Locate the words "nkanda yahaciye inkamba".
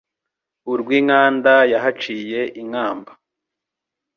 1.05-3.11